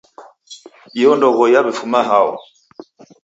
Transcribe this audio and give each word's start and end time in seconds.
Iyo 0.97 1.11
ndoghoi 1.17 1.53
yaw'ifuma 1.53 1.99
hao? 2.09 2.33